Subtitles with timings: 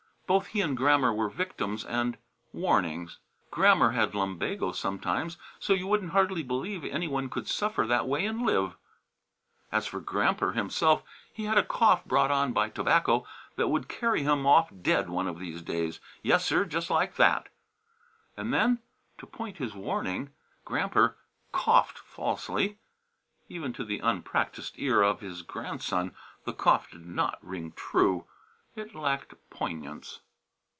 [0.27, 2.17] Both he and Grammer were victims and
[2.53, 3.19] warnings.
[3.49, 8.25] Grammer had lumbago sometimes so you wouldn't hardly believe any one could suffer that way
[8.25, 8.77] and live.
[9.73, 11.03] As for Gramper himself,
[11.33, 13.27] he had a cough brought on by tobacco
[13.57, 17.49] that would carry him off dead one of these days; yes, sir, just like that!
[18.37, 18.79] And then,
[19.17, 20.29] to point his warning,
[20.63, 21.17] Gramper
[21.51, 22.77] coughed falsely.
[23.49, 26.15] Even to the unpractised ear of his grandson
[26.45, 28.27] the cough did not ring true.
[28.73, 30.21] It lacked poignance.